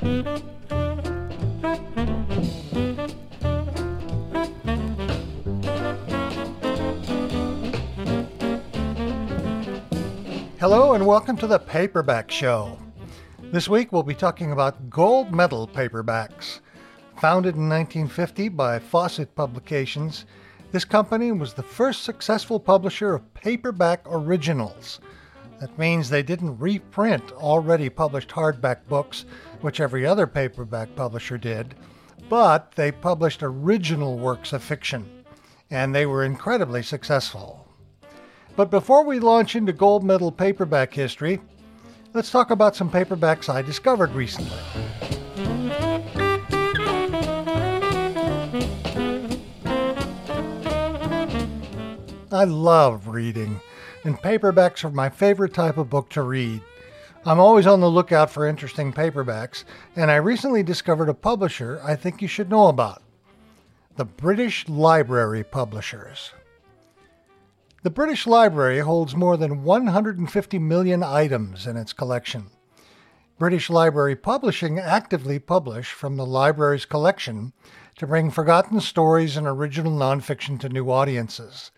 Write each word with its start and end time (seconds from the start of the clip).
Hello 0.00 0.54
and 10.94 11.06
welcome 11.06 11.36
to 11.36 11.46
the 11.46 11.58
Paperback 11.58 12.30
Show. 12.30 12.78
This 13.52 13.68
week 13.68 13.92
we'll 13.92 14.02
be 14.02 14.14
talking 14.14 14.52
about 14.52 14.88
gold 14.88 15.34
medal 15.34 15.68
paperbacks. 15.68 16.60
Founded 17.20 17.56
in 17.56 17.68
1950 17.68 18.48
by 18.48 18.78
Fawcett 18.78 19.34
Publications, 19.34 20.24
this 20.72 20.86
company 20.86 21.30
was 21.30 21.52
the 21.52 21.62
first 21.62 22.04
successful 22.04 22.58
publisher 22.58 23.12
of 23.12 23.34
paperback 23.34 24.00
originals. 24.06 25.00
That 25.60 25.78
means 25.78 26.08
they 26.08 26.22
didn't 26.22 26.58
reprint 26.58 27.32
already 27.32 27.90
published 27.90 28.30
hardback 28.30 28.78
books, 28.88 29.26
which 29.60 29.78
every 29.78 30.06
other 30.06 30.26
paperback 30.26 30.96
publisher 30.96 31.36
did, 31.36 31.74
but 32.30 32.72
they 32.72 32.90
published 32.90 33.42
original 33.42 34.18
works 34.18 34.54
of 34.54 34.62
fiction, 34.62 35.24
and 35.70 35.94
they 35.94 36.06
were 36.06 36.24
incredibly 36.24 36.82
successful. 36.82 37.68
But 38.56 38.70
before 38.70 39.04
we 39.04 39.20
launch 39.20 39.54
into 39.54 39.74
gold 39.74 40.02
medal 40.02 40.32
paperback 40.32 40.94
history, 40.94 41.42
let's 42.14 42.30
talk 42.30 42.50
about 42.50 42.74
some 42.74 42.90
paperbacks 42.90 43.52
I 43.52 43.60
discovered 43.60 44.12
recently. 44.12 44.56
I 52.32 52.44
love 52.44 53.08
reading, 53.08 53.60
and 54.04 54.18
paperbacks 54.18 54.84
are 54.84 54.90
my 54.90 55.08
favorite 55.08 55.54
type 55.54 55.76
of 55.76 55.90
book 55.90 56.08
to 56.10 56.22
read. 56.22 56.62
I'm 57.24 57.38
always 57.38 57.66
on 57.66 57.80
the 57.80 57.90
lookout 57.90 58.30
for 58.30 58.46
interesting 58.46 58.92
paperbacks, 58.92 59.64
and 59.94 60.10
I 60.10 60.16
recently 60.16 60.62
discovered 60.62 61.08
a 61.08 61.14
publisher 61.14 61.80
I 61.84 61.96
think 61.96 62.22
you 62.22 62.28
should 62.28 62.48
know 62.48 62.68
about 62.68 63.02
the 63.96 64.04
British 64.06 64.66
Library 64.68 65.44
Publishers. 65.44 66.32
The 67.82 67.90
British 67.90 68.26
Library 68.26 68.78
holds 68.78 69.14
more 69.14 69.36
than 69.36 69.64
150 69.64 70.58
million 70.58 71.02
items 71.02 71.66
in 71.66 71.76
its 71.76 71.92
collection. 71.92 72.46
British 73.38 73.68
Library 73.70 74.16
Publishing 74.16 74.78
actively 74.78 75.38
publish 75.38 75.92
from 75.92 76.16
the 76.16 76.26
library's 76.26 76.84
collection 76.84 77.52
to 77.96 78.06
bring 78.06 78.30
forgotten 78.30 78.80
stories 78.80 79.36
and 79.36 79.46
original 79.46 79.92
nonfiction 79.92 80.58
to 80.60 80.68
new 80.68 80.90
audiences. 80.90 81.70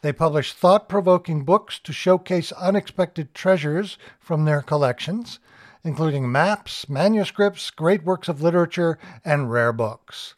They 0.00 0.12
publish 0.12 0.52
thought 0.52 0.88
provoking 0.88 1.44
books 1.44 1.80
to 1.80 1.92
showcase 1.92 2.52
unexpected 2.52 3.34
treasures 3.34 3.98
from 4.20 4.44
their 4.44 4.62
collections, 4.62 5.40
including 5.82 6.30
maps, 6.30 6.88
manuscripts, 6.88 7.70
great 7.70 8.04
works 8.04 8.28
of 8.28 8.40
literature, 8.40 8.98
and 9.24 9.50
rare 9.50 9.72
books. 9.72 10.34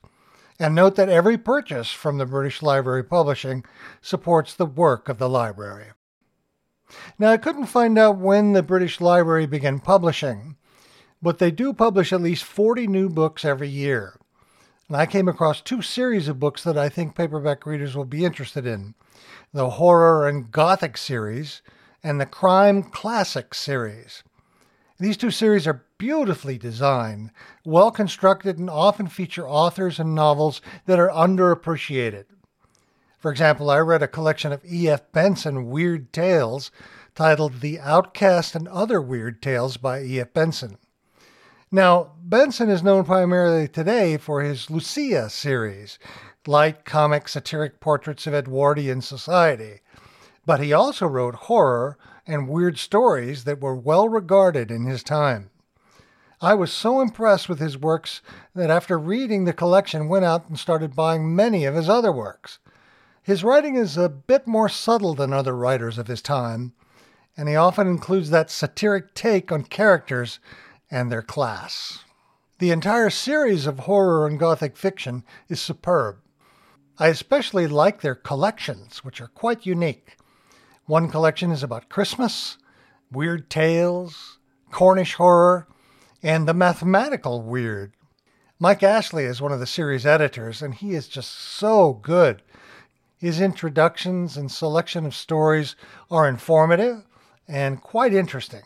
And 0.59 0.75
note 0.75 0.97
that 0.97 1.09
every 1.11 1.37
purchase 1.37 1.91
from 1.91 2.19
the 2.19 2.27
British 2.27 2.63
Library 2.63 3.05
Publishing 3.05 3.65
supports 4.01 4.55
the 4.55 4.67
work 4.67 5.09
of 5.09 5.19
the 5.19 5.29
library. 5.29 5.93
Now, 7.19 7.31
I 7.31 7.37
couldn't 7.37 7.67
find 7.67 7.99
out 7.99 8.19
when 8.19 8.53
the 8.53 8.63
British 8.63 9.01
Library 9.01 9.47
began 9.47 9.79
publishing, 9.79 10.57
but 11.23 11.39
they 11.39 11.51
do 11.51 11.73
publish 11.73 12.13
at 12.13 12.23
least 12.23 12.45
40 12.45 12.87
new 12.87 13.09
books 13.09 13.45
every 13.45 13.69
year. 13.69 14.19
And 14.89 14.97
I 14.97 15.07
came 15.07 15.29
across 15.29 15.61
two 15.61 15.83
series 15.83 16.29
of 16.29 16.41
books 16.41 16.65
that 16.65 16.77
I 16.77 16.89
think 16.89 17.15
paperback 17.15 17.65
readers 17.65 17.95
will 17.95 18.07
be 18.07 18.25
interested 18.25 18.67
in 18.67 18.95
the 19.53 19.71
Horror 19.71 20.29
and 20.29 20.51
Gothic 20.53 20.97
series 20.97 21.61
and 22.03 22.21
the 22.21 22.27
Crime 22.27 22.83
Classic 22.85 23.53
series. 23.53 24.23
These 24.99 25.17
two 25.17 25.31
series 25.31 25.67
are 25.67 25.85
beautifully 25.99 26.57
designed, 26.57 27.31
well 27.65 27.91
constructed, 27.91 28.59
and 28.59 28.71
often 28.71 29.09
feature 29.09 29.49
authors 29.49 29.99
and 29.99 30.15
novels 30.15 30.61
that 30.87 30.99
are 30.99 31.09
underappreciated. 31.09 32.27
For 33.19 33.31
example, 33.31 33.71
I 33.71 33.79
read 33.79 34.03
a 34.03 34.09
collection 34.09 34.53
of 34.53 34.65
E.F. 34.65 35.11
Benson 35.13 35.69
weird 35.69 36.13
tales 36.13 36.71
titled 37.15 37.61
The 37.61 37.81
Outcast 37.81 38.55
and 38.55 38.69
Other 38.69 39.01
Weird 39.01 39.43
Tales 39.43 39.77
by 39.77 40.01
E.F. 40.03 40.33
Benson. 40.33 40.79
Now, 41.73 42.13
Benson 42.23 42.69
is 42.69 42.83
known 42.83 43.05
primarily 43.05 43.69
today 43.69 44.17
for 44.17 44.43
his 44.43 44.71
Lucia 44.71 45.31
series, 45.31 45.99
light 46.47 46.85
comic 46.85 47.29
satiric 47.29 47.81
portraits 47.81 48.27
of 48.27 48.35
Edwardian 48.35 49.03
society. 49.03 49.81
But 50.47 50.61
he 50.61 50.73
also 50.73 51.07
wrote 51.07 51.35
horror 51.35 51.99
and 52.27 52.49
weird 52.49 52.79
stories 52.79 53.45
that 53.45 53.61
were 53.61 53.75
well 53.75 54.09
regarded 54.09 54.71
in 54.71 54.87
his 54.87 55.03
time. 55.03 55.51
I 56.41 56.55
was 56.55 56.73
so 56.73 57.03
impressed 57.03 57.51
with 57.51 57.59
his 57.59 57.77
works 57.77 58.23
that 58.55 58.71
after 58.71 58.99
reading 58.99 59.45
the 59.45 59.53
collection 59.53 60.09
went 60.09 60.25
out 60.25 60.49
and 60.49 60.59
started 60.59 60.97
buying 60.97 61.37
many 61.37 61.67
of 61.67 61.75
his 61.75 61.89
other 61.89 62.11
works. 62.11 62.59
His 63.23 63.45
writing 63.45 63.77
is 63.77 63.99
a 63.99 64.09
bit 64.09 64.47
more 64.47 64.71
subtle 64.71 65.15
than 65.15 65.35
other 65.35 65.55
writers 65.55 65.99
of 65.99 66.07
his 66.07 66.23
time, 66.23 66.73
and 67.37 67.49
he 67.49 67.57
often 67.57 67.87
includes 67.87 68.31
that 68.31 68.51
satiric 68.51 69.13
take 69.13 69.53
on 69.53 69.65
characters 69.65 70.41
and 70.91 71.13
their 71.13 71.23
class. 71.23 72.05
The 72.59 72.71
entire 72.71 73.11
series 73.11 73.67
of 73.67 73.81
horror 73.81 74.27
and 74.27 74.39
gothic 74.39 74.77
fiction 74.77 75.25
is 75.49 75.61
superb. 75.61 76.17
I 77.01 77.09
especially 77.09 77.67
like 77.67 78.03
their 78.03 78.15
collections, 78.15 79.03
which 79.03 79.23
are 79.23 79.29
quite 79.29 79.65
unique. 79.65 80.19
One 80.85 81.09
collection 81.09 81.51
is 81.51 81.63
about 81.63 81.89
Christmas, 81.89 82.59
weird 83.11 83.49
tales, 83.49 84.39
Cornish 84.71 85.15
horror, 85.15 85.67
and 86.23 86.47
the 86.47 86.53
mathematical 86.53 87.41
weird. 87.41 87.95
Mike 88.59 88.83
Ashley 88.83 89.25
is 89.25 89.41
one 89.41 89.51
of 89.51 89.61
the 89.61 89.67
series 89.67 90.05
editors, 90.05 90.61
and 90.61 90.75
he 90.75 90.93
is 90.95 91.09
just 91.09 91.31
so 91.31 91.95
good. 91.95 92.43
His 93.17 93.41
introductions 93.41 94.37
and 94.37 94.53
selection 94.53 95.07
of 95.07 95.15
stories 95.15 95.77
are 96.11 96.29
informative 96.29 97.07
and 97.49 97.81
quite 97.81 98.13
interesting. 98.13 98.63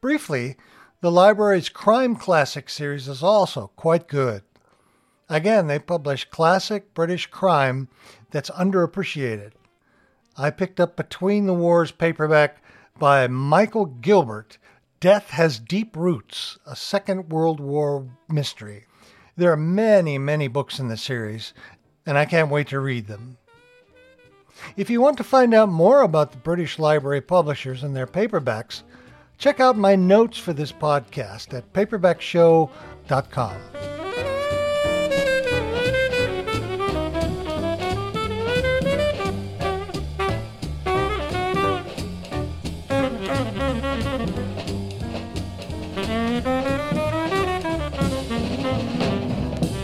Briefly, 0.00 0.56
the 1.00 1.10
library's 1.10 1.68
Crime 1.68 2.14
Classic 2.14 2.70
series 2.70 3.08
is 3.08 3.20
also 3.20 3.72
quite 3.74 4.06
good. 4.06 4.42
Again, 5.28 5.66
they 5.66 5.78
publish 5.78 6.28
classic 6.30 6.94
British 6.94 7.26
crime 7.26 7.88
that's 8.30 8.50
underappreciated. 8.50 9.52
I 10.36 10.50
picked 10.50 10.80
up 10.80 10.96
Between 10.96 11.46
the 11.46 11.54
Wars 11.54 11.90
paperback 11.90 12.62
by 12.98 13.26
Michael 13.26 13.86
Gilbert, 13.86 14.58
Death 15.00 15.30
Has 15.30 15.58
Deep 15.58 15.96
Roots, 15.96 16.58
a 16.66 16.74
Second 16.74 17.30
World 17.30 17.60
War 17.60 18.08
mystery. 18.28 18.86
There 19.36 19.52
are 19.52 19.56
many, 19.56 20.18
many 20.18 20.48
books 20.48 20.78
in 20.78 20.88
the 20.88 20.96
series, 20.96 21.52
and 22.06 22.16
I 22.16 22.24
can't 22.24 22.50
wait 22.50 22.68
to 22.68 22.80
read 22.80 23.06
them. 23.06 23.36
If 24.76 24.90
you 24.90 25.00
want 25.00 25.16
to 25.18 25.24
find 25.24 25.54
out 25.54 25.68
more 25.68 26.02
about 26.02 26.32
the 26.32 26.38
British 26.38 26.78
Library 26.78 27.20
publishers 27.20 27.84
and 27.84 27.94
their 27.94 28.06
paperbacks, 28.06 28.82
check 29.36 29.60
out 29.60 29.76
my 29.76 29.94
notes 29.94 30.38
for 30.38 30.52
this 30.52 30.72
podcast 30.72 31.54
at 31.54 31.72
paperbackshow.com. 31.72 33.97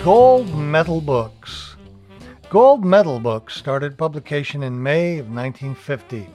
Gold 0.05 0.55
Medal 0.55 1.01
Books. 1.01 1.77
Gold 2.51 2.85
Medal 2.85 3.19
Books 3.19 3.55
started 3.55 3.97
publication 3.97 4.63
in 4.63 4.83
May 4.83 5.17
of 5.17 5.31
1950. 5.31 6.29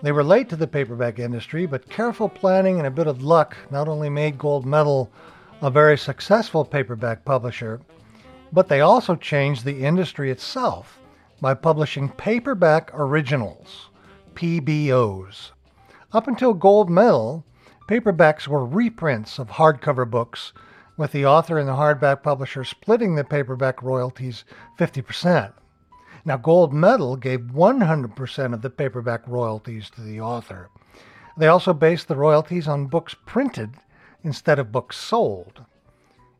They 0.00 0.10
were 0.10 0.24
late 0.24 0.48
to 0.48 0.56
the 0.56 0.66
paperback 0.66 1.18
industry, 1.18 1.66
but 1.66 1.90
careful 1.90 2.30
planning 2.30 2.78
and 2.78 2.86
a 2.86 2.90
bit 2.90 3.06
of 3.06 3.22
luck 3.22 3.58
not 3.70 3.88
only 3.88 4.08
made 4.08 4.38
Gold 4.38 4.64
Medal 4.64 5.12
a 5.60 5.70
very 5.70 5.98
successful 5.98 6.64
paperback 6.64 7.26
publisher, 7.26 7.78
but 8.54 8.68
they 8.68 8.80
also 8.80 9.14
changed 9.16 9.66
the 9.66 9.84
industry 9.84 10.30
itself 10.30 10.98
by 11.42 11.52
publishing 11.52 12.08
paperback 12.08 12.90
originals, 12.94 13.90
PBOs. 14.34 15.50
Up 16.14 16.26
until 16.26 16.54
Gold 16.54 16.88
Medal, 16.88 17.44
paperbacks 17.86 18.48
were 18.48 18.64
reprints 18.64 19.38
of 19.38 19.50
hardcover 19.50 20.10
books 20.10 20.54
with 20.98 21.12
the 21.12 21.24
author 21.24 21.58
and 21.58 21.68
the 21.68 21.72
hardback 21.72 22.22
publisher 22.22 22.64
splitting 22.64 23.14
the 23.14 23.24
paperback 23.24 23.82
royalties 23.82 24.44
50%. 24.78 25.52
Now, 26.24 26.36
Gold 26.36 26.74
Medal 26.74 27.16
gave 27.16 27.40
100% 27.40 28.52
of 28.52 28.60
the 28.60 28.68
paperback 28.68 29.26
royalties 29.26 29.88
to 29.90 30.02
the 30.02 30.20
author. 30.20 30.68
They 31.38 31.46
also 31.46 31.72
based 31.72 32.08
the 32.08 32.16
royalties 32.16 32.66
on 32.66 32.86
books 32.86 33.14
printed 33.24 33.76
instead 34.24 34.58
of 34.58 34.72
books 34.72 34.96
sold. 34.96 35.64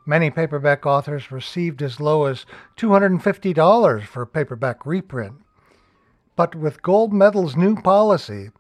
Many 0.05 0.31
paperback 0.31 0.85
authors 0.85 1.31
received 1.31 1.81
as 1.81 2.01
low 2.01 2.25
as 2.25 2.45
$250 2.77 4.05
for 4.05 4.23
a 4.23 4.27
paperback 4.27 4.85
reprint. 4.85 5.35
But 6.35 6.55
with 6.55 6.83
Gold 6.83 7.13
Medal's 7.13 7.57
new 7.57 7.77
policy, 7.77 8.51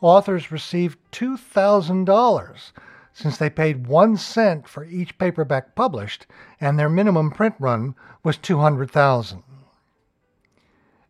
authors 0.00 0.52
received 0.52 0.98
$2,000 1.12 2.72
since 3.18 3.36
they 3.36 3.50
paid 3.50 3.88
one 3.88 4.16
cent 4.16 4.68
for 4.68 4.84
each 4.84 5.18
paperback 5.18 5.74
published, 5.74 6.24
and 6.60 6.78
their 6.78 6.88
minimum 6.88 7.32
print 7.32 7.56
run 7.58 7.96
was 8.22 8.36
200,000. 8.36 9.42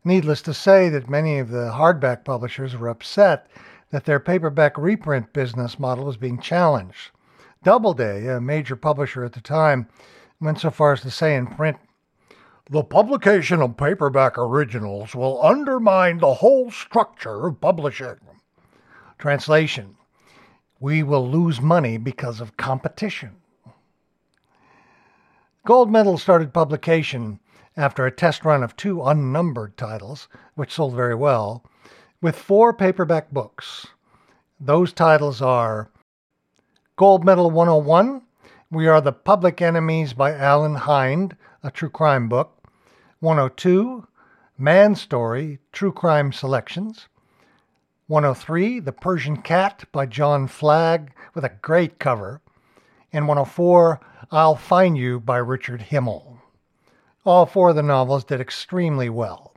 Needless 0.05 0.41
to 0.41 0.55
say 0.55 0.89
that 0.89 1.11
many 1.11 1.39
of 1.39 1.51
the 1.51 1.73
hardback 1.75 2.25
publishers 2.25 2.75
were 2.75 2.89
upset 2.89 3.47
that 3.91 4.07
their 4.07 4.21
paperback 4.21 4.79
reprint 4.79 5.35
business 5.35 5.79
model 5.79 6.07
was 6.07 6.17
being 6.17 6.41
challenged. 6.41 7.11
Doubleday, 7.63 8.27
a 8.27 8.41
major 8.41 8.75
publisher 8.75 9.23
at 9.23 9.35
the 9.35 9.43
time, 9.43 9.87
went 10.41 10.61
so 10.61 10.71
far 10.71 10.95
as 10.95 11.03
to 11.03 11.11
say 11.11 11.37
in 11.37 11.47
print 11.47 11.77
the 12.71 12.85
publication 12.85 13.61
of 13.61 13.77
paperback 13.77 14.39
originals 14.39 15.15
will 15.15 15.45
undermine 15.45 16.19
the 16.19 16.35
whole 16.35 16.71
structure 16.71 17.47
of 17.47 17.61
publishing. 17.61 18.17
Translation 19.19 19.98
We 20.81 21.03
will 21.03 21.29
lose 21.29 21.61
money 21.61 21.99
because 21.99 22.41
of 22.41 22.57
competition. 22.57 23.37
Gold 25.67 25.91
Medal 25.91 26.19
started 26.19 26.55
publication 26.55 27.41
after 27.77 28.07
a 28.07 28.11
test 28.11 28.45
run 28.45 28.63
of 28.63 28.77
two 28.77 29.03
unnumbered 29.03 29.77
titles, 29.77 30.29
which 30.55 30.73
sold 30.73 30.95
very 30.95 31.15
well, 31.15 31.65
with 32.21 32.37
four 32.37 32.73
paperback 32.73 33.31
books. 33.31 33.87
Those 34.61 34.93
titles 34.93 35.43
are 35.43 35.91
Gold 36.97 37.25
Medal 37.25 37.51
101, 37.51 38.23
We 38.71 38.89
Are 38.89 39.01
the 39.01 39.13
Public 39.13 39.63
Enemies 39.63 40.13
by 40.13 40.35
Alan 40.35 40.75
Hynd, 40.75 41.37
a 41.63 41.71
true 41.71 41.91
crime 41.91 42.29
book. 42.29 42.55
102, 43.21 44.07
Man 44.57 44.95
Story, 44.95 45.59
True 45.73 45.93
Crime 45.93 46.33
Selections. 46.33 47.09
103, 48.09 48.81
The 48.81 48.93
Persian 48.93 49.37
Cat 49.37 49.85
by 49.93 50.07
John 50.07 50.47
Flagg 50.47 51.13
with 51.35 51.45
a 51.45 51.53
great 51.61 51.99
cover. 51.99 52.41
And 53.13 53.29
104, 53.29 54.01
I'll 54.33 54.57
Find 54.57 54.97
You 54.97 55.21
by 55.21 55.37
Richard 55.37 55.83
Himmel. 55.83 56.39
All 57.27 57.45
four 57.45 57.69
of 57.69 57.77
the 57.77 57.83
novels 57.83 58.25
did 58.25 58.41
extremely 58.41 59.11
well. 59.11 59.53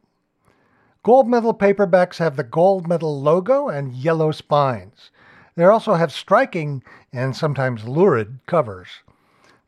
Gold 1.01 1.29
medal 1.29 1.53
paperbacks 1.53 2.17
have 2.17 2.35
the 2.35 2.43
gold 2.43 2.89
medal 2.89 3.21
logo 3.21 3.69
and 3.69 3.93
yellow 3.93 4.33
spines. 4.33 5.11
They 5.55 5.63
also 5.63 5.93
have 5.93 6.11
striking 6.11 6.83
and 7.13 7.33
sometimes 7.33 7.87
lurid 7.87 8.39
covers. 8.47 8.89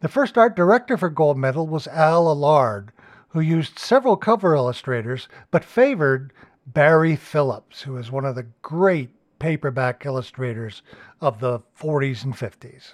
The 0.01 0.09
first 0.09 0.37
art 0.37 0.57
director 0.57 0.97
for 0.97 1.09
Gold 1.09 1.37
Medal 1.37 1.67
was 1.67 1.87
Al 1.87 2.27
Allard, 2.27 2.91
who 3.29 3.39
used 3.39 3.79
several 3.79 4.17
cover 4.17 4.53
illustrators 4.53 5.29
but 5.51 5.63
favored 5.63 6.33
Barye 6.65 7.17
Phillips, 7.17 7.81
who 7.81 7.97
is 7.97 8.11
one 8.11 8.25
of 8.25 8.35
the 8.35 8.47
great 8.61 9.09
paperback 9.37 10.05
illustrators 10.05 10.81
of 11.19 11.39
the 11.39 11.59
40s 11.79 12.23
and 12.23 12.33
50s. 12.33 12.93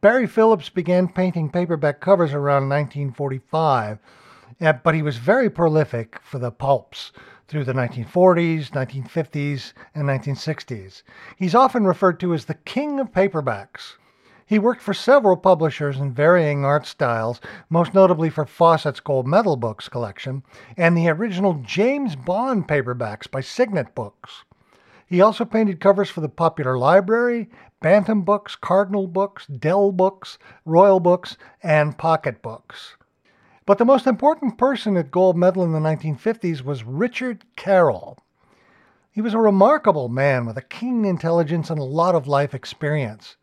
Barye 0.00 0.26
Phillips 0.26 0.70
began 0.70 1.08
painting 1.08 1.50
paperback 1.50 2.00
covers 2.00 2.32
around 2.32 2.70
1945, 2.70 3.98
but 4.82 4.94
he 4.94 5.02
was 5.02 5.18
very 5.18 5.50
prolific 5.50 6.18
for 6.22 6.38
the 6.38 6.50
pulps 6.50 7.12
through 7.48 7.64
the 7.64 7.74
1940s, 7.74 8.70
1950s, 8.70 9.74
and 9.94 10.08
1960s. 10.08 11.02
He's 11.36 11.54
often 11.54 11.84
referred 11.84 12.18
to 12.20 12.32
as 12.32 12.46
the 12.46 12.54
king 12.54 12.98
of 12.98 13.12
paperbacks. 13.12 13.96
He 14.50 14.58
worked 14.58 14.82
for 14.82 14.92
several 14.92 15.36
publishers 15.36 16.00
in 16.00 16.12
varying 16.12 16.64
art 16.64 16.84
styles, 16.84 17.40
most 17.68 17.94
notably 17.94 18.30
for 18.30 18.44
Fawcett's 18.44 18.98
Gold 18.98 19.24
Medal 19.24 19.54
Books 19.54 19.88
collection 19.88 20.42
and 20.76 20.96
the 20.96 21.08
original 21.08 21.62
James 21.64 22.16
Bond 22.16 22.66
paperbacks 22.66 23.30
by 23.30 23.42
Signet 23.42 23.94
Books. 23.94 24.42
He 25.06 25.20
also 25.20 25.44
painted 25.44 25.78
covers 25.78 26.10
for 26.10 26.20
the 26.20 26.28
Popular 26.28 26.76
Library, 26.76 27.48
Bantam 27.80 28.22
Books, 28.22 28.56
Cardinal 28.56 29.06
Books, 29.06 29.46
Dell 29.46 29.92
Books, 29.92 30.36
Royal 30.64 30.98
Books, 30.98 31.36
and 31.62 31.96
Pocket 31.96 32.42
Books. 32.42 32.96
But 33.66 33.78
the 33.78 33.84
most 33.84 34.08
important 34.08 34.58
person 34.58 34.96
at 34.96 35.12
Gold 35.12 35.36
Medal 35.36 35.62
in 35.62 35.70
the 35.70 35.78
1950s 35.78 36.62
was 36.62 36.82
Richard 36.82 37.44
Carroll. 37.54 38.18
He 39.12 39.20
was 39.20 39.32
a 39.32 39.38
remarkable 39.38 40.08
man 40.08 40.44
with 40.44 40.56
a 40.58 40.62
keen 40.62 41.04
intelligence 41.04 41.70
and 41.70 41.78
a 41.78 41.84
lot 41.84 42.16
of 42.16 42.26
life 42.26 42.52
experience. 42.52 43.36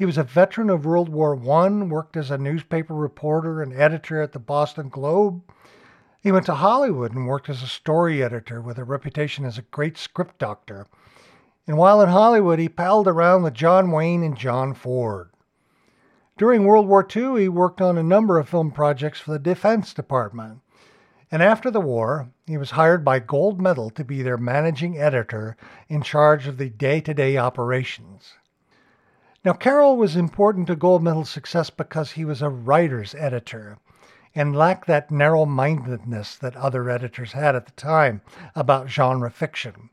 He 0.00 0.06
was 0.06 0.16
a 0.16 0.24
veteran 0.24 0.70
of 0.70 0.86
World 0.86 1.10
War 1.10 1.34
I, 1.36 1.68
worked 1.68 2.16
as 2.16 2.30
a 2.30 2.38
newspaper 2.38 2.94
reporter 2.94 3.60
and 3.60 3.74
editor 3.74 4.22
at 4.22 4.32
the 4.32 4.38
Boston 4.38 4.88
Globe. 4.88 5.42
He 6.22 6.32
went 6.32 6.46
to 6.46 6.54
Hollywood 6.54 7.12
and 7.12 7.26
worked 7.26 7.50
as 7.50 7.62
a 7.62 7.66
story 7.66 8.22
editor 8.22 8.62
with 8.62 8.78
a 8.78 8.84
reputation 8.84 9.44
as 9.44 9.58
a 9.58 9.62
great 9.70 9.98
script 9.98 10.38
doctor. 10.38 10.86
And 11.66 11.76
while 11.76 12.00
in 12.00 12.08
Hollywood, 12.08 12.58
he 12.58 12.66
palled 12.66 13.08
around 13.08 13.42
with 13.42 13.52
John 13.52 13.90
Wayne 13.90 14.22
and 14.22 14.38
John 14.38 14.72
Ford. 14.72 15.28
During 16.38 16.64
World 16.64 16.88
War 16.88 17.06
II, 17.14 17.38
he 17.38 17.50
worked 17.50 17.82
on 17.82 17.98
a 17.98 18.02
number 18.02 18.38
of 18.38 18.48
film 18.48 18.70
projects 18.70 19.20
for 19.20 19.32
the 19.32 19.38
Defense 19.38 19.92
Department. 19.92 20.60
And 21.30 21.42
after 21.42 21.70
the 21.70 21.78
war, 21.78 22.30
he 22.46 22.56
was 22.56 22.70
hired 22.70 23.04
by 23.04 23.18
Gold 23.18 23.60
Medal 23.60 23.90
to 23.90 24.02
be 24.02 24.22
their 24.22 24.38
managing 24.38 24.96
editor 24.96 25.58
in 25.90 26.00
charge 26.00 26.46
of 26.46 26.56
the 26.56 26.70
day 26.70 27.02
to 27.02 27.12
day 27.12 27.36
operations. 27.36 28.36
Now, 29.42 29.54
Carroll 29.54 29.96
was 29.96 30.16
important 30.16 30.66
to 30.66 30.76
Gold 30.76 31.02
Medal's 31.02 31.30
success 31.30 31.70
because 31.70 32.10
he 32.10 32.26
was 32.26 32.42
a 32.42 32.50
writer's 32.50 33.14
editor 33.14 33.78
and 34.34 34.54
lacked 34.54 34.86
that 34.86 35.10
narrow 35.10 35.46
mindedness 35.46 36.36
that 36.36 36.54
other 36.56 36.90
editors 36.90 37.32
had 37.32 37.56
at 37.56 37.64
the 37.64 37.72
time 37.72 38.20
about 38.54 38.90
genre 38.90 39.30
fiction. 39.30 39.88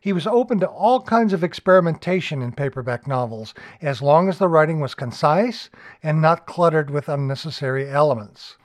He 0.00 0.12
was 0.12 0.28
open 0.28 0.60
to 0.60 0.68
all 0.68 1.02
kinds 1.02 1.32
of 1.32 1.42
experimentation 1.42 2.40
in 2.40 2.52
paperback 2.52 3.08
novels 3.08 3.52
as 3.82 4.00
long 4.00 4.28
as 4.28 4.38
the 4.38 4.46
writing 4.46 4.78
was 4.78 4.94
concise 4.94 5.70
and 6.00 6.22
not 6.22 6.46
cluttered 6.46 6.88
with 6.88 7.08
unnecessary 7.08 7.90
elements. 7.90 8.56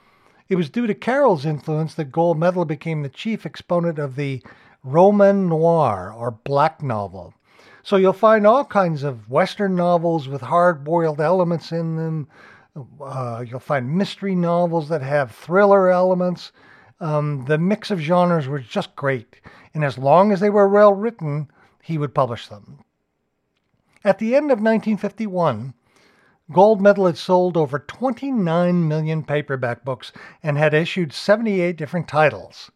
It 0.48 0.54
was 0.54 0.70
due 0.70 0.86
to 0.86 0.94
Carroll's 0.94 1.44
influence 1.44 1.94
that 1.94 2.12
Gold 2.12 2.38
Medal 2.38 2.64
became 2.64 3.02
the 3.02 3.08
chief 3.08 3.44
exponent 3.44 3.98
of 3.98 4.14
the 4.14 4.44
roman 4.84 5.48
noir 5.48 6.12
or 6.16 6.30
black 6.30 6.84
novel 6.84 7.34
so 7.82 7.96
you'll 7.96 8.12
find 8.12 8.46
all 8.46 8.64
kinds 8.64 9.02
of 9.02 9.30
Western 9.30 9.74
novels 9.74 10.28
with 10.28 10.40
hard 10.40 10.84
boiled 10.84 11.20
elements 11.20 11.72
in 11.72 11.96
them. 11.96 12.28
Uh, 13.00 13.44
you'll 13.46 13.60
find 13.60 13.96
mystery 13.96 14.34
novels 14.34 14.88
that 14.88 15.02
have 15.02 15.32
thriller 15.32 15.90
elements. 15.90 16.52
Um, 17.00 17.44
the 17.46 17.58
mix 17.58 17.90
of 17.90 17.98
genres 17.98 18.48
was 18.48 18.64
just 18.66 18.94
great. 18.94 19.40
And 19.74 19.84
as 19.84 19.98
long 19.98 20.32
as 20.32 20.40
they 20.40 20.50
were 20.50 20.68
well 20.68 20.94
written, 20.94 21.50
he 21.82 21.98
would 21.98 22.14
publish 22.14 22.48
them. 22.48 22.84
At 24.04 24.18
the 24.18 24.34
end 24.34 24.46
of 24.46 24.58
1951, 24.58 25.74
Gold 26.52 26.80
Medal 26.80 27.06
had 27.06 27.16
sold 27.16 27.56
over 27.56 27.78
29 27.78 28.88
million 28.88 29.22
paperback 29.22 29.84
books 29.84 30.10
and 30.42 30.58
had 30.58 30.74
issued 30.74 31.12
78 31.12 31.76
different 31.76 32.08
titles. 32.08 32.70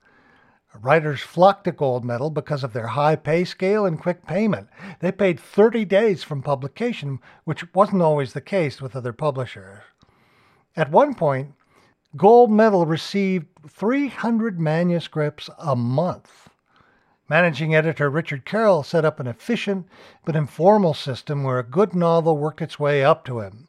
Writers 0.81 1.21
flocked 1.21 1.65
to 1.65 1.73
Gold 1.73 2.05
Medal 2.05 2.31
because 2.31 2.65
of 2.65 2.73
their 2.73 2.89
high 2.89 3.17
pay 3.17 3.45
scale 3.45 3.87
and 3.87 4.01
quick 4.01 4.27
payment. 4.27 4.69
They 5.01 5.13
paid 5.13 5.39
30 5.39 5.85
days 5.85 6.23
from 6.23 6.43
publication, 6.43 7.21
which 7.45 7.73
wasn't 7.75 8.03
always 8.03 8.33
the 8.33 8.41
case 8.41 8.83
with 8.83 8.97
other 8.97 9.13
publishers. 9.13 9.83
At 10.77 10.91
one 10.91 11.15
point, 11.15 11.55
Gold 12.17 12.51
Medal 12.51 12.87
received 12.87 13.47
300 13.69 14.59
manuscripts 14.59 15.49
a 15.59 15.77
month. 15.77 16.49
Managing 17.29 17.75
editor 17.75 18.11
Richard 18.11 18.45
Carroll 18.45 18.83
set 18.83 19.05
up 19.05 19.19
an 19.19 19.27
efficient 19.27 19.87
but 20.25 20.37
informal 20.37 20.95
system 20.95 21.43
where 21.43 21.59
a 21.59 21.65
good 21.65 21.95
novel 21.95 22.37
worked 22.37 22.61
its 22.61 22.79
way 22.79 23.05
up 23.05 23.25
to 23.25 23.41
him. 23.41 23.69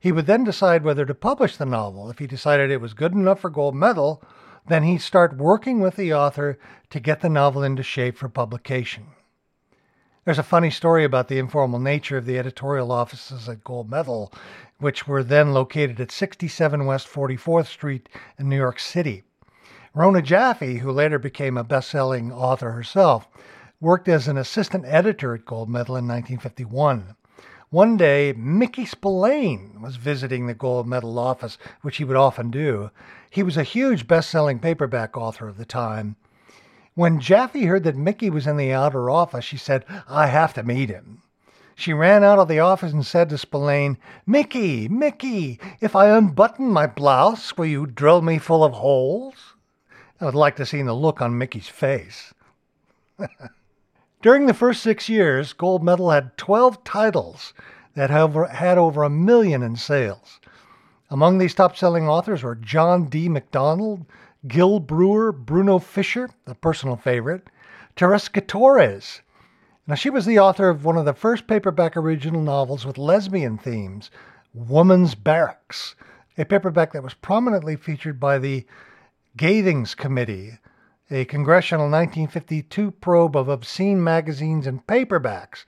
He 0.00 0.12
would 0.12 0.26
then 0.26 0.44
decide 0.44 0.82
whether 0.82 1.04
to 1.04 1.14
publish 1.14 1.56
the 1.56 1.66
novel. 1.66 2.10
If 2.10 2.18
he 2.18 2.26
decided 2.26 2.70
it 2.70 2.80
was 2.80 2.94
good 2.94 3.12
enough 3.12 3.40
for 3.40 3.50
Gold 3.50 3.74
Medal, 3.74 4.22
then 4.68 4.82
he'd 4.82 5.02
start 5.02 5.36
working 5.36 5.80
with 5.80 5.96
the 5.96 6.12
author 6.12 6.58
to 6.90 7.00
get 7.00 7.20
the 7.20 7.28
novel 7.28 7.62
into 7.62 7.82
shape 7.82 8.16
for 8.16 8.28
publication. 8.28 9.06
There's 10.24 10.38
a 10.38 10.42
funny 10.42 10.70
story 10.70 11.04
about 11.04 11.28
the 11.28 11.38
informal 11.38 11.80
nature 11.80 12.18
of 12.18 12.26
the 12.26 12.38
editorial 12.38 12.92
offices 12.92 13.48
at 13.48 13.64
Gold 13.64 13.90
Medal, 13.90 14.32
which 14.78 15.08
were 15.08 15.22
then 15.22 15.54
located 15.54 16.00
at 16.00 16.10
67 16.10 16.84
West 16.84 17.08
44th 17.08 17.66
Street 17.66 18.08
in 18.38 18.48
New 18.48 18.56
York 18.56 18.78
City. 18.78 19.22
Rona 19.94 20.20
Jaffe, 20.20 20.76
who 20.76 20.92
later 20.92 21.18
became 21.18 21.56
a 21.56 21.64
best 21.64 21.88
selling 21.90 22.30
author 22.30 22.72
herself, 22.72 23.26
worked 23.80 24.06
as 24.06 24.28
an 24.28 24.36
assistant 24.36 24.84
editor 24.86 25.34
at 25.34 25.46
Gold 25.46 25.70
Medal 25.70 25.96
in 25.96 26.06
1951. 26.06 27.16
One 27.70 27.98
day, 27.98 28.32
Mickey 28.32 28.86
Spillane 28.86 29.82
was 29.82 29.96
visiting 29.96 30.46
the 30.46 30.54
gold 30.54 30.86
medal 30.86 31.18
office, 31.18 31.58
which 31.82 31.98
he 31.98 32.04
would 32.04 32.16
often 32.16 32.50
do. 32.50 32.90
He 33.28 33.42
was 33.42 33.58
a 33.58 33.62
huge 33.62 34.08
best 34.08 34.30
selling 34.30 34.58
paperback 34.58 35.18
author 35.18 35.48
of 35.48 35.58
the 35.58 35.66
time. 35.66 36.16
When 36.94 37.20
Jaffe 37.20 37.66
heard 37.66 37.84
that 37.84 37.94
Mickey 37.94 38.30
was 38.30 38.46
in 38.46 38.56
the 38.56 38.72
outer 38.72 39.10
office, 39.10 39.44
she 39.44 39.58
said, 39.58 39.84
I 40.08 40.28
have 40.28 40.54
to 40.54 40.62
meet 40.62 40.88
him. 40.88 41.20
She 41.74 41.92
ran 41.92 42.24
out 42.24 42.38
of 42.38 42.48
the 42.48 42.58
office 42.58 42.94
and 42.94 43.04
said 43.04 43.28
to 43.28 43.36
Spillane, 43.36 43.98
Mickey, 44.26 44.88
Mickey, 44.88 45.60
if 45.82 45.94
I 45.94 46.08
unbutton 46.08 46.68
my 46.68 46.86
blouse, 46.86 47.58
will 47.58 47.66
you 47.66 47.86
drill 47.86 48.22
me 48.22 48.38
full 48.38 48.64
of 48.64 48.72
holes? 48.72 49.54
I 50.22 50.24
would 50.24 50.34
like 50.34 50.56
to 50.56 50.64
see 50.64 50.80
the 50.80 50.94
look 50.94 51.20
on 51.20 51.36
Mickey's 51.36 51.68
face. 51.68 52.32
During 54.20 54.46
the 54.46 54.54
first 54.54 54.82
six 54.82 55.08
years, 55.08 55.52
Gold 55.52 55.84
Medal 55.84 56.10
had 56.10 56.36
12 56.36 56.82
titles 56.82 57.54
that 57.94 58.10
had 58.10 58.78
over 58.78 59.02
a 59.04 59.10
million 59.10 59.62
in 59.62 59.76
sales. 59.76 60.40
Among 61.08 61.38
these 61.38 61.54
top 61.54 61.76
selling 61.76 62.08
authors 62.08 62.42
were 62.42 62.56
John 62.56 63.04
D. 63.04 63.28
MacDonald, 63.28 64.06
Gil 64.46 64.80
Brewer, 64.80 65.30
Bruno 65.30 65.78
Fischer, 65.78 66.30
a 66.46 66.54
personal 66.54 66.96
favorite, 66.96 67.48
Tereska 67.96 68.44
Torres. 68.44 69.20
Now, 69.86 69.94
she 69.94 70.10
was 70.10 70.26
the 70.26 70.38
author 70.38 70.68
of 70.68 70.84
one 70.84 70.96
of 70.96 71.04
the 71.04 71.14
first 71.14 71.46
paperback 71.46 71.96
original 71.96 72.42
novels 72.42 72.84
with 72.84 72.98
lesbian 72.98 73.56
themes, 73.56 74.10
Woman's 74.52 75.14
Barracks, 75.14 75.94
a 76.36 76.44
paperback 76.44 76.92
that 76.92 77.02
was 77.02 77.14
prominently 77.14 77.76
featured 77.76 78.18
by 78.18 78.38
the 78.38 78.66
Gathings 79.36 79.94
Committee, 79.94 80.58
a 81.10 81.24
congressional 81.24 81.86
1952 81.86 82.90
probe 82.90 83.36
of 83.36 83.48
obscene 83.48 84.02
magazines 84.02 84.66
and 84.66 84.86
paperbacks, 84.86 85.64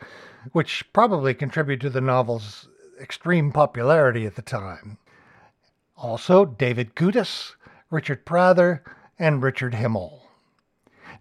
which 0.53 0.85
probably 0.93 1.33
contributed 1.33 1.81
to 1.81 1.91
the 1.91 2.01
novel's 2.01 2.69
extreme 3.01 3.51
popularity 3.51 4.27
at 4.27 4.37
the 4.37 4.43
time. 4.43 4.99
Also, 5.97 6.45
David 6.45 6.95
Goodis, 6.95 7.55
Richard 7.91 8.27
Prather, 8.27 8.83
and 9.19 9.43
Richard 9.43 9.75
Himmel. 9.75 10.21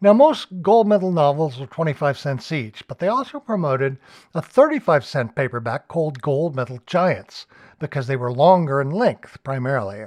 Now, 0.02 0.14
most 0.14 0.62
gold 0.62 0.88
medal 0.88 1.12
novels 1.12 1.60
were 1.60 1.68
25 1.68 2.18
cents 2.18 2.52
each, 2.52 2.88
but 2.88 3.00
they 3.00 3.08
also 3.08 3.40
promoted 3.40 3.98
a 4.34 4.42
35 4.42 5.04
cent 5.04 5.36
paperback 5.36 5.90
called 5.90 6.22
Gold 6.22 6.56
Medal 6.56 6.80
Giants 6.86 7.46
because 7.80 8.08
they 8.08 8.16
were 8.16 8.32
longer 8.32 8.80
in 8.80 8.92
length 8.92 9.44
primarily. 9.44 10.06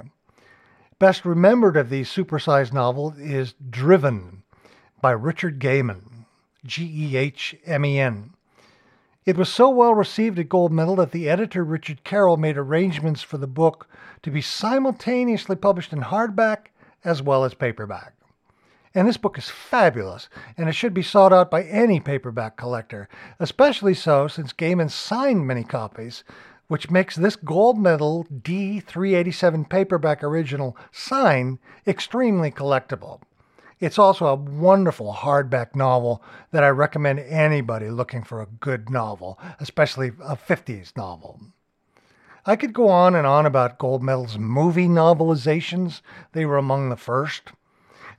Best 0.99 1.25
remembered 1.25 1.75
of 1.75 1.89
these 1.89 2.09
supersized 2.09 2.71
novels 2.71 3.17
is 3.17 3.55
Driven 3.69 4.43
by 5.01 5.11
Richard 5.11 5.59
Gehman, 5.59 6.25
G 6.65 6.83
E 6.85 7.17
H 7.17 7.55
M 7.65 7.83
E 7.85 7.99
N. 7.99 8.33
It 9.25 9.37
was 9.37 9.49
so 9.49 9.69
well 9.69 9.93
received 9.93 10.37
at 10.37 10.49
Gold 10.49 10.71
Medal 10.71 10.97
that 10.97 11.11
the 11.11 11.29
editor 11.29 11.63
Richard 11.63 12.03
Carroll 12.03 12.37
made 12.37 12.57
arrangements 12.57 13.23
for 13.23 13.37
the 13.37 13.47
book 13.47 13.87
to 14.21 14.29
be 14.29 14.41
simultaneously 14.41 15.55
published 15.55 15.93
in 15.93 16.01
hardback 16.01 16.67
as 17.03 17.21
well 17.21 17.43
as 17.43 17.53
paperback. 17.53 18.13
And 18.93 19.07
this 19.07 19.17
book 19.17 19.37
is 19.37 19.49
fabulous, 19.49 20.29
and 20.55 20.69
it 20.69 20.73
should 20.73 20.93
be 20.93 21.01
sought 21.01 21.33
out 21.33 21.49
by 21.49 21.63
any 21.63 21.99
paperback 21.99 22.57
collector, 22.57 23.09
especially 23.39 23.95
so 23.95 24.27
since 24.27 24.53
Gehman 24.53 24.91
signed 24.91 25.47
many 25.47 25.63
copies, 25.63 26.23
which 26.67 26.89
makes 26.89 27.15
this 27.15 27.35
gold 27.35 27.77
medal 27.77 28.25
D387 28.31 29.69
paperback 29.69 30.23
original 30.23 30.77
sign 30.91 31.59
extremely 31.85 32.51
collectible. 32.51 33.21
It's 33.79 33.99
also 33.99 34.27
a 34.27 34.35
wonderful 34.35 35.13
hardback 35.13 35.75
novel 35.75 36.23
that 36.51 36.63
I 36.63 36.69
recommend 36.69 37.19
anybody 37.19 37.89
looking 37.89 38.23
for 38.23 38.41
a 38.41 38.47
good 38.47 38.89
novel, 38.89 39.37
especially 39.59 40.09
a 40.23 40.37
50s 40.37 40.95
novel. 40.95 41.39
I 42.45 42.55
could 42.55 42.73
go 42.73 42.89
on 42.89 43.15
and 43.15 43.27
on 43.27 43.45
about 43.45 43.77
Gold 43.77 44.03
Medal's 44.03 44.37
movie 44.37 44.87
novelizations. 44.87 46.01
They 46.33 46.45
were 46.45 46.57
among 46.57 46.89
the 46.89 46.97
first. 46.97 47.51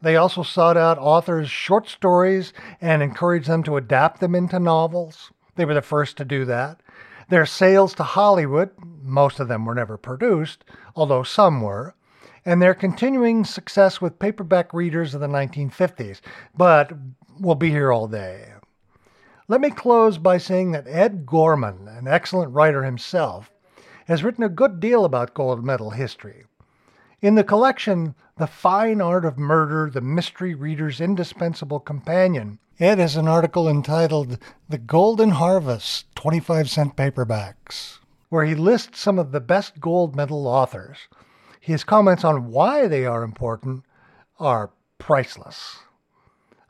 They 0.00 0.16
also 0.16 0.42
sought 0.42 0.76
out 0.76 0.98
authors' 0.98 1.48
short 1.48 1.88
stories 1.88 2.52
and 2.80 3.02
encouraged 3.02 3.48
them 3.48 3.62
to 3.62 3.76
adapt 3.76 4.20
them 4.20 4.34
into 4.34 4.58
novels. 4.58 5.30
They 5.56 5.64
were 5.64 5.74
the 5.74 5.82
first 5.82 6.16
to 6.18 6.24
do 6.24 6.44
that. 6.44 6.80
Their 7.28 7.46
sales 7.46 7.94
to 7.94 8.02
Hollywood, 8.02 8.70
most 9.02 9.40
of 9.40 9.48
them 9.48 9.64
were 9.64 9.74
never 9.74 9.96
produced, 9.96 10.64
although 10.94 11.22
some 11.22 11.60
were, 11.60 11.94
and 12.44 12.60
their 12.60 12.74
continuing 12.74 13.44
success 13.44 14.00
with 14.00 14.18
paperback 14.18 14.74
readers 14.74 15.14
of 15.14 15.20
the 15.20 15.26
1950s, 15.26 16.20
but 16.56 16.92
we'll 17.38 17.54
be 17.54 17.70
here 17.70 17.92
all 17.92 18.06
day. 18.06 18.52
Let 19.48 19.60
me 19.60 19.70
close 19.70 20.18
by 20.18 20.38
saying 20.38 20.72
that 20.72 20.88
Ed 20.88 21.26
Gorman, 21.26 21.88
an 21.88 22.08
excellent 22.08 22.52
writer 22.52 22.84
himself, 22.84 23.50
has 24.06 24.22
written 24.22 24.44
a 24.44 24.48
good 24.48 24.80
deal 24.80 25.04
about 25.04 25.34
gold 25.34 25.64
medal 25.64 25.90
history. 25.90 26.44
In 27.24 27.36
the 27.36 27.42
collection, 27.42 28.14
The 28.36 28.46
Fine 28.46 29.00
Art 29.00 29.24
of 29.24 29.38
Murder, 29.38 29.88
the 29.90 30.02
Mystery 30.02 30.54
Reader's 30.54 31.00
Indispensable 31.00 31.80
Companion, 31.80 32.58
Ed 32.78 32.98
has 32.98 33.16
an 33.16 33.26
article 33.26 33.66
entitled 33.66 34.36
The 34.68 34.76
Golden 34.76 35.30
Harvest 35.30 36.14
25 36.16 36.68
cent 36.68 36.96
paperbacks, 36.96 38.00
where 38.28 38.44
he 38.44 38.54
lists 38.54 39.00
some 39.00 39.18
of 39.18 39.32
the 39.32 39.40
best 39.40 39.80
gold 39.80 40.14
medal 40.14 40.46
authors. 40.46 40.98
His 41.58 41.82
comments 41.82 42.24
on 42.24 42.50
why 42.50 42.88
they 42.88 43.06
are 43.06 43.22
important 43.22 43.84
are 44.38 44.72
priceless. 44.98 45.78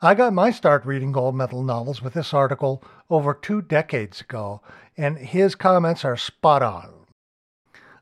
I 0.01 0.15
got 0.15 0.31
my 0.31 0.51
start 0.51 0.85
reading 0.85 1.11
gold 1.11 1.35
medal 1.35 1.63
novels 1.63 2.01
with 2.01 2.13
this 2.13 2.33
article 2.33 2.81
over 3.09 3.33
two 3.33 3.61
decades 3.61 4.21
ago, 4.21 4.61
and 4.95 5.17
his 5.17 5.53
comments 5.53 6.05
are 6.05 6.15
spot 6.15 6.63
on. 6.63 6.94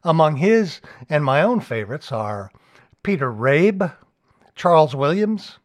Among 0.03 0.37
his 0.37 0.81
and 1.09 1.23
my 1.23 1.41
own 1.41 1.59
favorites 1.61 2.11
are 2.11 2.51
Peter 3.03 3.31
Rabe, 3.31 3.93
Charles 4.55 4.95
Williams, 4.95 5.59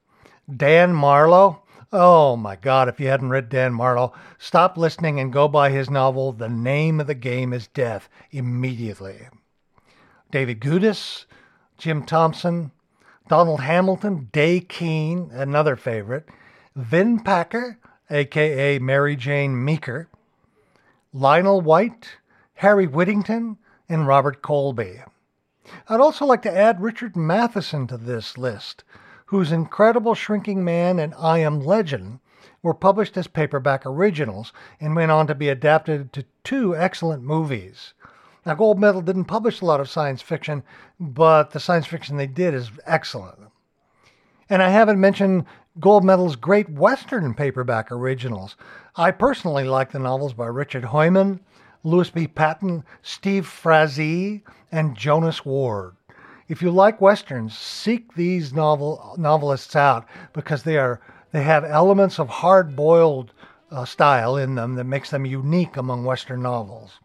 Dan 0.55 0.95
Marlowe, 0.95 1.63
Oh 1.91 2.37
my 2.37 2.55
God, 2.55 2.89
if 2.89 3.01
you 3.01 3.09
hadn't 3.09 3.31
read 3.31 3.49
Dan 3.49 3.73
Marlowe, 3.73 4.13
stop 4.37 4.77
listening 4.77 5.19
and 5.19 5.33
go 5.33 5.49
buy 5.49 5.71
his 5.71 5.89
novel, 5.89 6.33
The 6.33 6.49
Name 6.49 7.01
of 7.01 7.07
the 7.07 7.15
Game 7.15 7.55
is 7.55 7.67
Death, 7.69 8.11
immediately. 8.31 9.29
David 10.31 10.61
Goodis, 10.61 11.25
Jim 11.79 12.05
Thompson, 12.05 12.73
Donald 13.29 13.61
Hamilton, 13.61 14.29
Day 14.33 14.61
Keene, 14.61 15.31
another 15.33 15.77
favorite, 15.77 16.29
Vin 16.77 17.21
Packer, 17.21 17.79
aka 18.11 18.79
Marijane 18.79 19.55
Meaker, 19.55 20.09
Lionel 21.15 21.63
White, 21.63 22.19
Harry 22.55 22.87
Whittington, 22.87 23.57
and 23.89 24.07
Robert 24.07 24.43
Colby. 24.43 25.01
I'd 25.89 26.01
also 26.01 26.25
like 26.25 26.43
to 26.43 26.57
add 26.57 26.81
Richard 26.81 27.17
Matheson 27.17 27.87
to 27.89 27.97
this 27.97 28.39
list 28.39 28.85
whose 29.27 29.53
Incredible 29.53 30.15
Shrinking 30.15 30.65
Man 30.65 30.99
and 30.99 31.15
I 31.19 31.39
Am 31.39 31.61
Legend 31.61 32.21
were 32.63 32.73
published 32.73 33.17
as 33.17 33.27
paperback 33.27 33.85
originals 33.85 34.53
and 34.81 34.97
went 34.97 35.11
on 35.11 35.27
to 35.27 35.35
be 35.35 35.51
adapted 35.51 36.13
to 36.15 36.25
two 36.45 36.75
excellent 36.75 37.23
movies. 37.23 37.93
Now, 38.47 38.55
Gold 38.55 38.81
Medal 38.81 39.03
didn't 39.03 39.27
publish 39.27 39.61
a 39.61 39.67
lot 39.67 39.81
of 39.81 39.91
science 39.91 40.23
fiction, 40.23 40.63
but 40.99 41.51
the 41.51 41.61
science 41.61 41.87
fiction 41.87 42.17
they 42.17 42.27
did 42.27 42.55
is 42.55 42.71
excellent. 42.87 43.39
And 44.49 44.63
I 44.63 44.71
haven't 44.71 44.99
mentioned 44.99 45.45
Gold 45.79 46.05
Medal's 46.05 46.37
great 46.37 46.71
Western 46.71 47.35
paperback 47.35 47.93
originals. 47.93 48.57
I 48.97 49.11
personally 49.11 49.65
like 49.65 49.93
the 49.93 49.99
novels 49.99 50.33
by 50.33 50.47
Richard 50.47 50.85
Hoyman, 50.85 51.41
Lewis 51.85 52.11
B. 52.11 52.27
Patten, 52.27 52.85
Steve 53.03 53.47
Frazee, 53.47 54.43
and 54.73 54.97
Jonas 54.97 55.45
Ward. 55.45 55.95
If 56.49 56.63
you 56.63 56.71
like 56.71 57.01
westerns, 57.01 57.57
seek 57.57 58.15
these 58.15 58.53
novel 58.53 59.15
novelists 59.19 59.77
out 59.77 60.07
because 60.33 60.63
they 60.63 60.79
are 60.79 61.01
they 61.31 61.43
have 61.43 61.65
elements 61.65 62.19
of 62.19 62.29
hard-boiled 62.29 63.33
uh, 63.71 63.85
style 63.85 64.37
in 64.37 64.55
them 64.55 64.77
that 64.77 64.85
makes 64.85 65.11
them 65.11 65.27
unique 65.27 65.77
among 65.77 66.05
western 66.05 66.41
novels. 66.41 67.01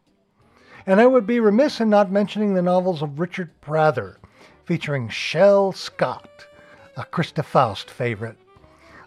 And 0.86 1.02
I 1.02 1.08
would 1.08 1.28
be 1.28 1.42
remiss 1.42 1.82
in 1.82 1.90
not 1.90 2.12
mentioning 2.12 2.54
the 2.54 2.62
novels 2.62 3.02
of 3.02 3.20
Richard 3.20 3.52
Prather, 3.60 4.18
featuring 4.66 5.10
Shell 5.10 5.74
Scott, 5.74 6.48
a 6.96 7.04
Christa 7.04 7.44
Faust 7.44 7.90
favorite. 7.90 8.38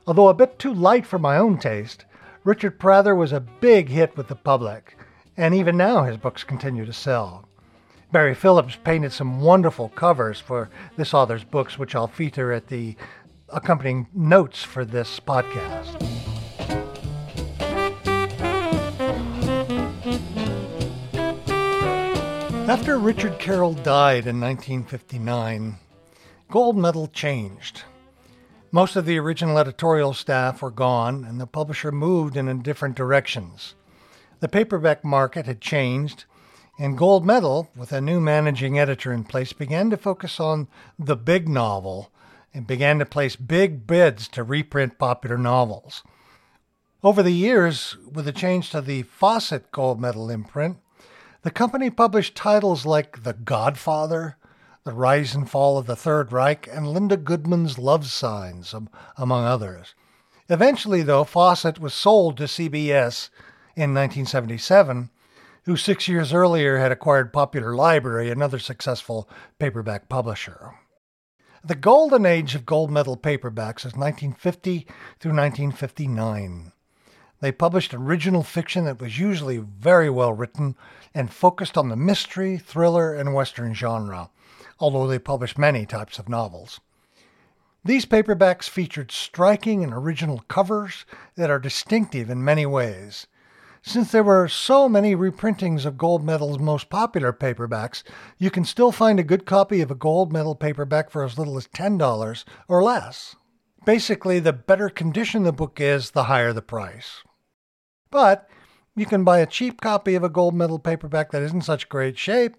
Although 0.06 0.28
a 0.28 0.34
bit 0.34 0.58
too 0.58 0.74
light 0.74 1.06
for 1.06 1.18
my 1.18 1.38
own 1.38 1.58
taste, 1.58 2.04
Richard 2.44 2.78
Prather 2.78 3.14
was 3.14 3.32
a 3.32 3.40
big 3.40 3.88
hit 3.88 4.16
with 4.16 4.28
the 4.28 4.36
public, 4.36 4.95
and 5.36 5.54
even 5.54 5.76
now 5.76 6.04
his 6.04 6.16
books 6.16 6.44
continue 6.44 6.84
to 6.86 6.92
sell. 6.92 7.48
Barye 8.12 8.34
Phillips 8.34 8.76
painted 8.82 9.12
some 9.12 9.40
wonderful 9.40 9.88
covers 9.90 10.40
for 10.40 10.70
this 10.96 11.12
author's 11.12 11.44
books, 11.44 11.78
which 11.78 11.94
I'll 11.94 12.06
feature 12.06 12.52
at 12.52 12.68
the 12.68 12.96
accompanying 13.48 14.06
notes 14.14 14.62
for 14.62 14.84
this 14.84 15.20
podcast. 15.20 16.02
After 22.68 22.98
Richard 22.98 23.38
Carroll 23.38 23.74
died 23.74 24.26
in 24.26 24.40
1959, 24.40 25.76
Gold 26.50 26.76
Medal 26.76 27.06
changed. 27.08 27.82
Most 28.72 28.96
of 28.96 29.06
the 29.06 29.18
original 29.18 29.58
editorial 29.58 30.12
staff 30.12 30.62
were 30.62 30.70
gone, 30.70 31.24
and 31.24 31.40
the 31.40 31.46
publisher 31.46 31.92
moved 31.92 32.36
in 32.36 32.62
different 32.62 32.96
directions. 32.96 33.74
The 34.40 34.48
paperback 34.48 35.02
market 35.02 35.46
had 35.46 35.60
changed, 35.60 36.24
and 36.78 36.98
Gold 36.98 37.24
Medal, 37.24 37.70
with 37.74 37.90
a 37.90 38.02
new 38.02 38.20
managing 38.20 38.78
editor 38.78 39.12
in 39.12 39.24
place, 39.24 39.54
began 39.54 39.88
to 39.90 39.96
focus 39.96 40.38
on 40.38 40.68
the 40.98 41.16
big 41.16 41.48
novel 41.48 42.10
and 42.52 42.66
began 42.66 42.98
to 42.98 43.06
place 43.06 43.34
big 43.34 43.86
bids 43.86 44.28
to 44.28 44.42
reprint 44.42 44.98
popular 44.98 45.38
novels. 45.38 46.02
Over 47.02 47.22
the 47.22 47.32
years, 47.32 47.96
with 48.12 48.26
the 48.26 48.32
change 48.32 48.70
to 48.70 48.80
the 48.80 49.02
Fawcett 49.02 49.70
Gold 49.72 50.00
Medal 50.00 50.28
imprint, 50.28 50.78
the 51.42 51.50
company 51.50 51.88
published 51.88 52.34
titles 52.34 52.84
like 52.84 53.22
The 53.22 53.32
Godfather, 53.32 54.36
The 54.84 54.92
Rise 54.92 55.34
and 55.34 55.48
Fall 55.48 55.78
of 55.78 55.86
the 55.86 55.96
Third 55.96 56.32
Reich, 56.32 56.68
and 56.70 56.88
Linda 56.88 57.16
Goodman's 57.16 57.78
Love 57.78 58.06
Signs, 58.06 58.74
among 59.16 59.44
others. 59.44 59.94
Eventually, 60.48 61.02
though, 61.02 61.24
Fawcett 61.24 61.78
was 61.78 61.94
sold 61.94 62.36
to 62.36 62.44
CBS 62.44 63.30
in 63.76 63.94
1977 63.94 65.10
who 65.66 65.76
six 65.76 66.06
years 66.06 66.32
earlier 66.32 66.78
had 66.78 66.92
acquired 66.92 67.32
Popular 67.32 67.74
Library, 67.74 68.30
another 68.30 68.60
successful 68.60 69.28
paperback 69.58 70.08
publisher. 70.08 70.74
The 71.64 71.74
golden 71.74 72.24
age 72.24 72.54
of 72.54 72.64
gold 72.64 72.92
medal 72.92 73.16
paperbacks 73.16 73.84
is 73.84 73.96
1950 73.96 74.86
through 75.18 75.32
1959. 75.32 76.70
They 77.40 77.50
published 77.50 77.92
original 77.92 78.44
fiction 78.44 78.84
that 78.84 79.00
was 79.00 79.18
usually 79.18 79.58
very 79.58 80.08
well 80.08 80.32
written 80.32 80.76
and 81.12 81.32
focused 81.32 81.76
on 81.76 81.88
the 81.88 81.96
mystery, 81.96 82.56
thriller, 82.58 83.12
and 83.12 83.34
western 83.34 83.74
genre, 83.74 84.30
although 84.78 85.08
they 85.08 85.18
published 85.18 85.58
many 85.58 85.84
types 85.84 86.20
of 86.20 86.28
novels. 86.28 86.78
These 87.84 88.06
paperbacks 88.06 88.68
featured 88.68 89.10
striking 89.10 89.82
and 89.82 89.92
original 89.92 90.44
covers 90.46 91.04
that 91.34 91.50
are 91.50 91.58
distinctive 91.58 92.30
in 92.30 92.44
many 92.44 92.66
ways. 92.66 93.26
Since 93.86 94.10
there 94.10 94.24
were 94.24 94.48
so 94.48 94.88
many 94.88 95.14
reprintings 95.14 95.86
of 95.86 95.96
Gold 95.96 96.24
Medal's 96.24 96.58
most 96.58 96.90
popular 96.90 97.32
paperbacks, 97.32 98.02
you 98.36 98.50
can 98.50 98.64
still 98.64 98.90
find 98.90 99.20
a 99.20 99.22
good 99.22 99.46
copy 99.46 99.80
of 99.80 99.92
a 99.92 99.94
Gold 99.94 100.32
Medal 100.32 100.56
paperback 100.56 101.08
for 101.08 101.22
as 101.22 101.38
little 101.38 101.56
as 101.56 101.68
$10 101.68 102.44
or 102.66 102.82
less. 102.82 103.36
Basically, 103.84 104.40
the 104.40 104.52
better 104.52 104.88
condition 104.88 105.44
the 105.44 105.52
book 105.52 105.80
is, 105.80 106.10
the 106.10 106.24
higher 106.24 106.52
the 106.52 106.62
price. 106.62 107.22
But 108.10 108.50
you 108.96 109.06
can 109.06 109.22
buy 109.22 109.38
a 109.38 109.46
cheap 109.46 109.80
copy 109.80 110.16
of 110.16 110.24
a 110.24 110.28
Gold 110.28 110.56
Medal 110.56 110.80
paperback 110.80 111.30
that 111.30 111.42
isn't 111.42 111.62
such 111.62 111.88
great 111.88 112.18
shape 112.18 112.56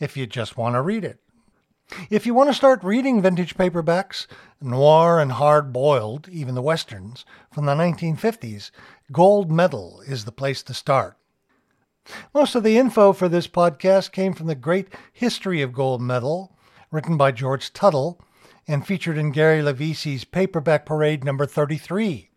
if 0.00 0.16
you 0.16 0.26
just 0.26 0.56
want 0.56 0.76
to 0.76 0.80
read 0.80 1.04
it. 1.04 1.20
If 2.08 2.24
you 2.24 2.32
want 2.34 2.48
to 2.48 2.54
start 2.54 2.82
reading 2.82 3.20
vintage 3.20 3.56
paperbacks, 3.56 4.26
noir 4.60 5.20
and 5.20 5.32
hard 5.32 5.72
boiled, 5.72 6.28
even 6.28 6.54
the 6.54 6.62
westerns, 6.62 7.24
from 7.52 7.66
the 7.66 7.74
1950s, 7.74 8.70
Gold 9.12 9.52
Medal 9.52 10.00
is 10.06 10.24
the 10.24 10.32
place 10.32 10.62
to 10.62 10.74
start. 10.74 11.18
Most 12.32 12.54
of 12.54 12.62
the 12.62 12.78
info 12.78 13.12
for 13.12 13.28
this 13.28 13.46
podcast 13.46 14.12
came 14.12 14.32
from 14.32 14.46
the 14.46 14.54
Great 14.54 14.88
History 15.12 15.62
of 15.62 15.72
Gold 15.72 16.00
Medal, 16.00 16.56
written 16.90 17.16
by 17.16 17.32
George 17.32 17.72
Tuttle 17.72 18.20
and 18.66 18.86
featured 18.86 19.18
in 19.18 19.30
Gary 19.30 19.60
Lovisi's 19.60 20.24
Paperback 20.24 20.86
Parade 20.86 21.22
number 21.22 21.46
33. 21.46 22.30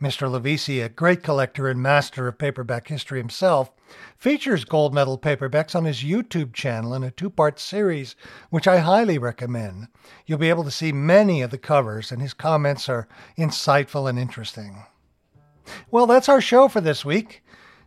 Mr. 0.00 0.30
Lovisi, 0.30 0.84
a 0.84 0.90
great 0.90 1.22
collector 1.22 1.68
and 1.68 1.82
master 1.82 2.28
of 2.28 2.36
paperback 2.36 2.88
history 2.88 3.18
himself, 3.18 3.72
features 4.18 4.64
gold 4.64 4.92
medal 4.92 5.18
paperbacks 5.18 5.74
on 5.74 5.86
his 5.86 6.02
YouTube 6.02 6.52
channel 6.52 6.92
in 6.92 7.02
a 7.02 7.10
two 7.10 7.30
part 7.30 7.58
series, 7.58 8.14
which 8.50 8.68
I 8.68 8.78
highly 8.78 9.16
recommend. 9.16 9.88
You'll 10.26 10.38
be 10.38 10.50
able 10.50 10.64
to 10.64 10.70
see 10.70 10.92
many 10.92 11.40
of 11.40 11.50
the 11.50 11.58
covers, 11.58 12.12
and 12.12 12.20
his 12.20 12.34
comments 12.34 12.90
are 12.90 13.08
insightful 13.38 14.08
and 14.08 14.18
interesting. 14.18 14.84
Well, 15.90 16.06
that's 16.06 16.28
our 16.28 16.42
show 16.42 16.68
for 16.68 16.82
this 16.82 17.04
week. 17.04 17.42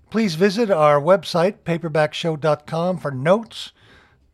Please 0.10 0.34
visit 0.34 0.72
our 0.72 1.00
website, 1.00 1.60
paperbackshow.com, 1.60 2.98
for 2.98 3.12
notes, 3.12 3.72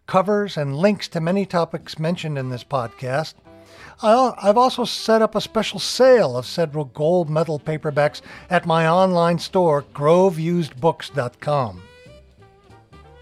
covers, 0.07 0.55
and 0.55 0.77
links 0.77 1.09
to 1.09 1.19
many 1.19 1.45
topics 1.45 1.99
mentioned 1.99 2.37
in 2.37 2.49
this 2.49 2.63
podcast. 2.63 3.33
I've 4.01 4.57
also 4.57 4.83
set 4.85 5.21
up 5.21 5.35
a 5.35 5.41
special 5.41 5.79
sale 5.79 6.35
of 6.37 6.45
several 6.45 6.85
gold 6.85 7.29
medal 7.29 7.59
paperbacks 7.59 8.21
at 8.49 8.65
my 8.65 8.87
online 8.87 9.39
store, 9.39 9.83
groveusedbooks.com. 9.93 11.81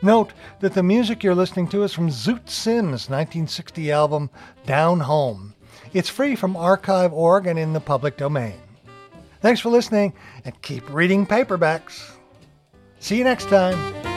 Note 0.01 0.34
that 0.60 0.74
the 0.74 0.84
music 0.84 1.24
you're 1.24 1.36
listening 1.36 1.68
to 1.70 1.84
is 1.84 1.94
from 1.94 2.10
Zoot 2.10 2.50
Sims' 2.50 3.10
1960 3.10 3.92
album 3.92 4.30
Down 4.65 5.00
Home. 5.00 5.56
It's 5.94 6.10
free 6.10 6.36
from 6.36 6.58
archive.org 6.58 7.48
and 7.48 7.58
in 7.58 7.72
the 7.72 7.80
public 7.80 8.18
domain. 8.18 8.56
Thanks 9.42 9.62
for 9.62 9.70
listening 9.70 10.13
and 10.44 10.62
keep 10.62 10.89
reading 10.94 11.25
paperbacks. 11.25 12.12
See 13.00 13.18
you 13.18 13.24
next 13.24 13.48
time. 13.50 14.12